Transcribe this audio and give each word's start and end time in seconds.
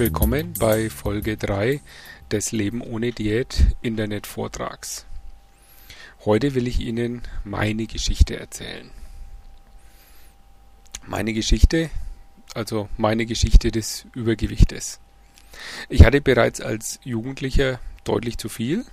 Willkommen 0.00 0.54
bei 0.58 0.88
Folge 0.88 1.36
3 1.36 1.78
des 2.30 2.52
Leben 2.52 2.80
ohne 2.80 3.12
Diät 3.12 3.76
Internet 3.82 4.26
Vortrags. 4.26 5.04
Heute 6.24 6.54
will 6.54 6.66
ich 6.66 6.80
Ihnen 6.80 7.20
meine 7.44 7.84
Geschichte 7.84 8.40
erzählen. 8.40 8.90
Meine 11.04 11.34
Geschichte, 11.34 11.90
also 12.54 12.88
meine 12.96 13.26
Geschichte 13.26 13.70
des 13.70 14.06
Übergewichtes. 14.14 15.00
Ich 15.90 16.02
hatte 16.02 16.22
bereits 16.22 16.62
als 16.62 16.98
Jugendlicher 17.04 17.78
deutlich 18.04 18.38
zu 18.38 18.48
viel, 18.48 18.86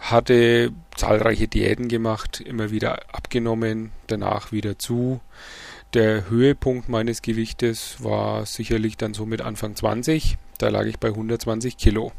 hatte 0.00 0.72
zahlreiche 0.96 1.46
Diäten 1.46 1.86
gemacht, 1.86 2.40
immer 2.40 2.72
wieder 2.72 3.14
abgenommen, 3.14 3.92
danach 4.08 4.50
wieder 4.50 4.80
zu. 4.80 5.20
Der 5.94 6.28
Höhepunkt 6.28 6.88
meines 6.88 7.22
Gewichtes 7.22 8.02
war 8.02 8.46
sicherlich 8.46 8.96
dann 8.96 9.14
so 9.14 9.26
mit 9.26 9.40
Anfang 9.40 9.76
20. 9.76 10.36
Da 10.58 10.68
lag 10.68 10.86
ich 10.86 10.98
bei 10.98 11.08
120 11.08 11.76
Kilo. 11.76 12.10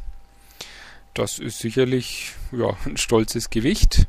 Das 1.14 1.40
ist 1.40 1.60
sicherlich 1.60 2.32
ja, 2.54 2.78
ein 2.86 2.96
stolzes 2.96 3.50
Gewicht. 3.50 4.08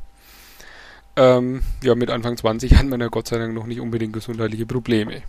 Ähm, 1.17 1.63
ja, 1.83 1.95
mit 1.95 2.09
Anfang 2.09 2.37
20 2.37 2.75
hat 2.75 2.85
man 2.85 3.01
ja 3.01 3.09
Gott 3.09 3.27
sei 3.27 3.39
Dank 3.39 3.53
noch 3.53 3.65
nicht 3.65 3.81
unbedingt 3.81 4.13
gesundheitliche 4.13 4.65
Probleme. 4.65 5.21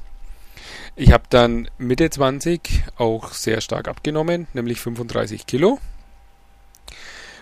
Ich 0.95 1.11
habe 1.11 1.25
dann 1.30 1.69
Mitte 1.78 2.09
20 2.09 2.84
auch 2.97 3.33
sehr 3.33 3.61
stark 3.61 3.89
abgenommen, 3.89 4.47
nämlich 4.52 4.80
35 4.80 5.47
Kilo. 5.47 5.80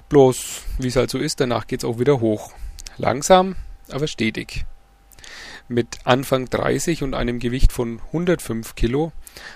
Bloß, 0.08 0.62
wie 0.78 0.88
es 0.88 0.97
halt 0.97 1.10
so 1.10 1.19
ist, 1.19 1.41
danach 1.41 1.66
geht 1.66 1.81
es 1.81 1.84
auch 1.84 1.98
wieder 1.98 2.20
hoch. 2.20 2.53
Langsam, 2.97 3.56
aber 3.91 4.06
stetig. 4.06 4.64
Mit 5.69 5.98
Anfang 6.05 6.48
30 6.48 7.03
und 7.03 7.14
einem 7.14 7.41
Gewicht 7.41 7.72
von 7.72 8.00
105 8.12 8.77
Kilo 8.77 9.12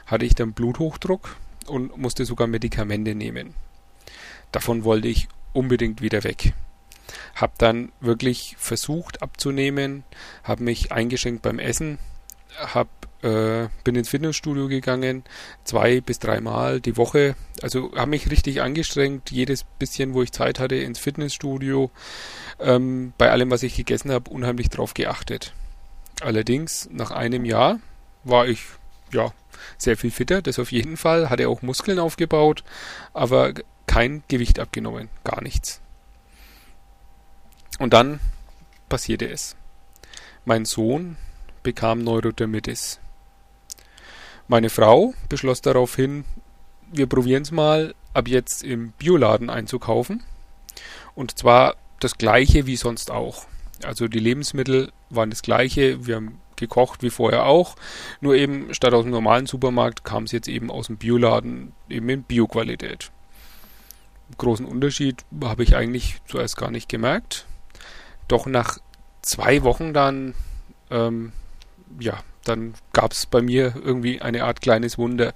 hatte 0.07 0.25
ich 0.25 0.35
dann 0.35 0.53
Bluthochdruck 0.53 1.37
und 1.67 1.97
musste 1.97 2.25
sogar 2.25 2.49
Medikamente 2.49 3.15
nehmen. 3.15 3.55
Davon 4.51 4.83
wollte 4.83 5.07
ich 5.07 5.29
unbedingt 5.53 6.03
wieder 6.03 6.25
weg. 6.25 6.53
Hab 7.37 7.59
dann 7.59 7.93
wirklich 8.01 8.57
versucht 8.59 9.23
abzunehmen, 9.23 10.03
habe 10.43 10.65
mich 10.65 10.91
eingeschränkt 10.91 11.43
beim 11.43 11.61
Essen, 11.61 11.99
hab, 12.59 12.89
äh, 13.23 13.69
bin 13.85 13.95
ins 13.95 14.09
Fitnessstudio 14.09 14.67
gegangen, 14.67 15.23
zwei 15.65 16.01
bis 16.01 16.19
dreimal 16.19 16.81
die 16.81 16.97
Woche. 16.97 17.37
Also 17.63 17.93
habe 17.95 18.11
mich 18.11 18.31
richtig 18.31 18.63
angestrengt, 18.63 19.31
jedes 19.31 19.65
bisschen, 19.79 20.15
wo 20.15 20.23
ich 20.23 20.33
Zeit 20.33 20.59
hatte, 20.59 20.77
ins 20.77 20.99
Fitnessstudio. 20.99 21.91
Ähm, 22.59 23.13
bei 23.17 23.31
allem, 23.31 23.51
was 23.51 23.63
ich 23.63 23.77
gegessen 23.77 24.11
habe, 24.11 24.31
unheimlich 24.31 24.71
drauf 24.71 24.95
geachtet. 24.95 25.53
Allerdings, 26.21 26.89
nach 26.93 27.11
einem 27.11 27.45
Jahr 27.45 27.81
war 28.25 28.47
ich 28.47 28.63
ja 29.13 29.33
sehr 29.79 29.97
viel 29.97 30.11
fitter, 30.11 30.43
das 30.43 30.59
auf 30.59 30.73
jeden 30.73 30.97
Fall, 30.97 31.31
hatte 31.31 31.49
auch 31.49 31.63
Muskeln 31.63 31.99
aufgebaut, 31.99 32.63
aber 33.13 33.55
kein 33.87 34.23
Gewicht 34.29 34.59
abgenommen, 34.59 35.09
gar 35.25 35.43
nichts. 35.43 35.81
Und 37.79 37.95
dann 37.95 38.21
passierte 38.89 39.29
es. 39.29 39.57
Mein 40.45 40.65
Sohn 40.65 41.17
bekam 41.63 42.05
Neurodermitis. 42.05 43.01
Meine 44.49 44.69
Frau 44.69 45.15
beschloss 45.29 45.63
daraufhin, 45.63 46.25
wir 46.93 47.07
probieren 47.07 47.43
es 47.43 47.53
mal, 47.53 47.95
ab 48.15 48.29
jetzt 48.29 48.63
im 48.63 48.93
Bioladen 48.93 49.49
einzukaufen. 49.49 50.25
Und 51.15 51.39
zwar 51.39 51.77
das 52.01 52.19
gleiche 52.19 52.67
wie 52.67 52.77
sonst 52.77 53.11
auch. 53.11 53.47
Also 53.85 54.09
die 54.09 54.19
Lebensmittel 54.19 54.93
waren 55.09 55.31
das 55.31 55.43
gleiche, 55.43 56.07
wir 56.07 56.17
haben 56.17 56.41
gekocht 56.57 57.03
wie 57.03 57.11
vorher 57.11 57.47
auch, 57.47 57.77
nur 58.21 58.35
eben 58.35 58.73
statt 58.75 58.93
aus 58.93 59.05
dem 59.05 59.11
normalen 59.11 59.47
Supermarkt 59.47 60.05
kam 60.05 60.25
es 60.25 60.33
jetzt 60.33 60.49
eben 60.49 60.71
aus 60.71 60.89
dem 60.89 60.99
Bioladen, 60.99 61.73
eben 61.89 62.09
in 62.09 62.23
Bioqualität. 62.23 63.11
Großen 64.39 64.67
Unterschied 64.67 65.25
habe 65.43 65.63
ich 65.65 65.75
eigentlich 65.75 66.19
zuerst 66.27 66.57
gar 66.57 66.71
nicht 66.71 66.89
gemerkt. 66.89 67.47
Doch 68.29 68.47
nach 68.47 68.79
zwei 69.23 69.63
Wochen 69.65 69.93
dann, 69.93 70.35
ähm, 70.91 71.33
ja, 71.99 72.21
dann 72.45 72.75
gab 72.93 73.13
es 73.13 73.27
bei 73.27 73.43
mir 73.43 73.75
irgendwie 73.83 74.23
eine 74.23 74.45
Art 74.45 74.61
kleines 74.61 74.99
Wunder. 74.99 75.35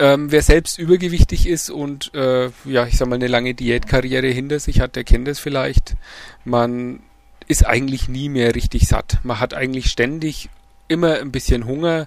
Ähm, 0.00 0.30
wer 0.30 0.42
selbst 0.42 0.78
übergewichtig 0.78 1.48
ist 1.48 1.70
und 1.70 2.14
äh, 2.14 2.50
ja, 2.64 2.86
ich 2.86 2.96
sag 2.96 3.08
mal, 3.08 3.16
eine 3.16 3.26
lange 3.26 3.54
Diätkarriere 3.54 4.28
hinter 4.28 4.60
sich 4.60 4.80
hat, 4.80 4.94
der 4.94 5.04
kennt 5.04 5.26
es 5.26 5.40
vielleicht. 5.40 5.96
Man 6.44 7.00
ist 7.48 7.66
eigentlich 7.66 8.08
nie 8.08 8.28
mehr 8.28 8.54
richtig 8.54 8.86
satt. 8.86 9.18
Man 9.24 9.40
hat 9.40 9.54
eigentlich 9.54 9.86
ständig 9.86 10.50
immer 10.86 11.14
ein 11.18 11.32
bisschen 11.32 11.66
Hunger, 11.66 12.06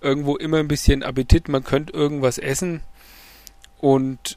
irgendwo 0.00 0.36
immer 0.36 0.58
ein 0.58 0.68
bisschen 0.68 1.02
Appetit, 1.02 1.48
man 1.48 1.64
könnte 1.64 1.92
irgendwas 1.92 2.38
essen 2.38 2.80
und 3.80 4.36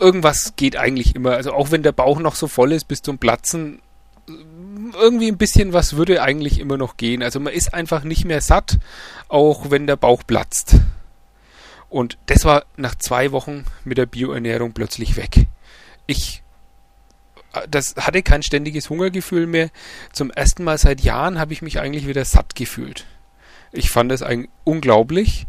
irgendwas 0.00 0.54
geht 0.56 0.76
eigentlich 0.76 1.14
immer. 1.14 1.32
Also 1.32 1.52
auch 1.52 1.70
wenn 1.70 1.82
der 1.82 1.92
Bauch 1.92 2.18
noch 2.18 2.34
so 2.34 2.48
voll 2.48 2.72
ist 2.72 2.88
bis 2.88 3.02
zum 3.02 3.18
Platzen, 3.18 3.80
irgendwie 5.00 5.28
ein 5.28 5.38
bisschen 5.38 5.72
was 5.72 5.96
würde 5.96 6.22
eigentlich 6.22 6.58
immer 6.58 6.76
noch 6.76 6.96
gehen. 6.96 7.22
Also 7.22 7.40
man 7.40 7.52
ist 7.52 7.74
einfach 7.74 8.04
nicht 8.04 8.24
mehr 8.24 8.40
satt, 8.40 8.78
auch 9.28 9.70
wenn 9.70 9.86
der 9.86 9.96
Bauch 9.96 10.22
platzt. 10.26 10.76
Und 11.92 12.16
das 12.24 12.46
war 12.46 12.64
nach 12.78 12.94
zwei 12.94 13.32
Wochen 13.32 13.66
mit 13.84 13.98
der 13.98 14.06
Bioernährung 14.06 14.72
plötzlich 14.72 15.18
weg. 15.18 15.46
Ich 16.06 16.42
das 17.68 17.96
hatte 17.96 18.22
kein 18.22 18.42
ständiges 18.42 18.88
Hungergefühl 18.88 19.46
mehr. 19.46 19.68
Zum 20.10 20.30
ersten 20.30 20.64
Mal 20.64 20.78
seit 20.78 21.02
Jahren 21.02 21.38
habe 21.38 21.52
ich 21.52 21.60
mich 21.60 21.80
eigentlich 21.80 22.06
wieder 22.06 22.24
satt 22.24 22.54
gefühlt. 22.54 23.04
Ich 23.72 23.90
fand 23.90 24.10
das 24.10 24.22
eigentlich 24.22 24.50
unglaublich 24.64 25.46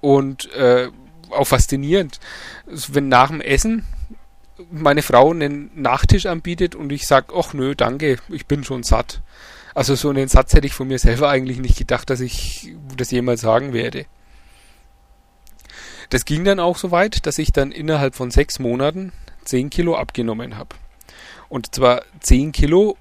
und 0.00 0.50
äh, 0.54 0.88
auch 1.28 1.44
faszinierend. 1.44 2.18
Wenn 2.64 3.08
nach 3.08 3.28
dem 3.28 3.42
Essen 3.42 3.84
meine 4.70 5.02
Frau 5.02 5.32
einen 5.32 5.70
Nachtisch 5.74 6.24
anbietet 6.24 6.74
und 6.74 6.90
ich 6.92 7.06
sage, 7.06 7.34
ach 7.36 7.52
nö, 7.52 7.74
danke, 7.74 8.16
ich 8.30 8.46
bin 8.46 8.64
schon 8.64 8.84
satt. 8.84 9.20
Also 9.74 9.96
so 9.96 10.08
einen 10.08 10.28
Satz 10.28 10.54
hätte 10.54 10.66
ich 10.66 10.72
von 10.72 10.88
mir 10.88 10.98
selber 10.98 11.28
eigentlich 11.28 11.58
nicht 11.58 11.76
gedacht, 11.76 12.08
dass 12.08 12.20
ich 12.20 12.74
das 12.96 13.10
jemals 13.10 13.42
sagen 13.42 13.74
werde. 13.74 14.06
Das 16.12 16.26
ging 16.26 16.44
dann 16.44 16.60
auch 16.60 16.76
so 16.76 16.90
weit, 16.90 17.24
dass 17.24 17.38
ich 17.38 17.52
dann 17.52 17.72
innerhalb 17.72 18.14
von 18.14 18.30
sechs 18.30 18.58
Monaten 18.58 19.12
zehn 19.46 19.70
Kilo 19.70 19.96
abgenommen 19.96 20.58
habe. 20.58 20.76
Und 21.48 21.74
zwar 21.74 22.02
zehn 22.20 22.52
Kilo, 22.52 22.98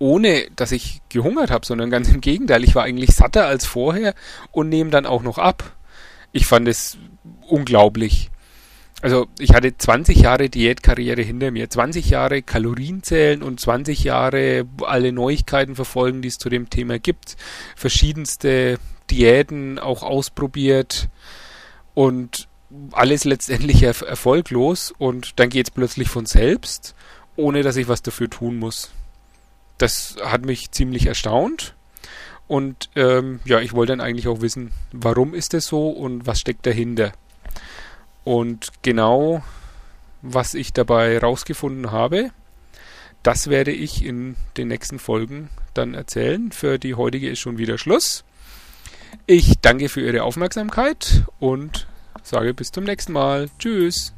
ohne 0.00 0.48
dass 0.56 0.72
ich 0.72 1.00
gehungert 1.10 1.52
habe, 1.52 1.64
sondern 1.64 1.90
ganz 1.90 2.08
im 2.08 2.20
Gegenteil. 2.20 2.64
Ich 2.64 2.74
war 2.74 2.82
eigentlich 2.82 3.14
satter 3.14 3.46
als 3.46 3.66
vorher 3.66 4.14
und 4.50 4.68
nehme 4.68 4.90
dann 4.90 5.06
auch 5.06 5.22
noch 5.22 5.38
ab. 5.38 5.76
Ich 6.32 6.46
fand 6.46 6.66
es 6.66 6.98
unglaublich. 7.46 8.30
Also 9.00 9.28
ich 9.38 9.54
hatte 9.54 9.78
20 9.78 10.18
Jahre 10.18 10.48
Diätkarriere 10.50 11.22
hinter 11.22 11.52
mir, 11.52 11.70
20 11.70 12.10
Jahre 12.10 12.42
Kalorien 12.42 13.04
zählen 13.04 13.44
und 13.44 13.60
20 13.60 14.02
Jahre 14.02 14.64
alle 14.82 15.12
Neuigkeiten 15.12 15.76
verfolgen, 15.76 16.20
die 16.20 16.28
es 16.28 16.38
zu 16.38 16.48
dem 16.48 16.68
Thema 16.68 16.98
gibt. 16.98 17.36
Verschiedenste 17.76 18.80
Diäten 19.08 19.78
auch 19.78 20.02
ausprobiert 20.02 21.08
und 21.94 22.48
alles 22.92 23.24
letztendlich 23.24 23.82
er 23.82 24.00
erfolglos 24.02 24.92
und 24.96 25.38
dann 25.40 25.48
geht 25.48 25.68
es 25.68 25.70
plötzlich 25.72 26.08
von 26.08 26.26
selbst, 26.26 26.94
ohne 27.36 27.62
dass 27.62 27.76
ich 27.76 27.88
was 27.88 28.02
dafür 28.02 28.30
tun 28.30 28.58
muss. 28.58 28.90
Das 29.78 30.16
hat 30.22 30.44
mich 30.44 30.70
ziemlich 30.70 31.06
erstaunt. 31.06 31.74
Und 32.46 32.90
ähm, 32.96 33.40
ja, 33.44 33.60
ich 33.60 33.74
wollte 33.74 33.92
dann 33.92 34.00
eigentlich 34.00 34.28
auch 34.28 34.40
wissen, 34.40 34.72
warum 34.92 35.34
ist 35.34 35.54
es 35.54 35.66
so 35.66 35.88
und 35.88 36.26
was 36.26 36.40
steckt 36.40 36.66
dahinter. 36.66 37.12
Und 38.24 38.70
genau, 38.82 39.42
was 40.22 40.54
ich 40.54 40.72
dabei 40.72 41.18
rausgefunden 41.18 41.92
habe, 41.92 42.30
das 43.22 43.48
werde 43.48 43.70
ich 43.70 44.04
in 44.04 44.36
den 44.56 44.68
nächsten 44.68 44.98
Folgen 44.98 45.48
dann 45.74 45.94
erzählen. 45.94 46.52
Für 46.52 46.78
die 46.78 46.94
heutige 46.94 47.28
ist 47.28 47.38
schon 47.38 47.58
wieder 47.58 47.78
Schluss. 47.78 48.24
Ich 49.32 49.60
danke 49.62 49.88
für 49.88 50.00
Ihre 50.00 50.24
Aufmerksamkeit 50.24 51.22
und 51.38 51.86
sage 52.24 52.52
bis 52.52 52.72
zum 52.72 52.82
nächsten 52.82 53.12
Mal. 53.12 53.48
Tschüss. 53.60 54.12